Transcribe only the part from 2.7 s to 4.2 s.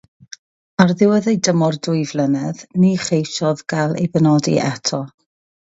ni cheisiodd gael ei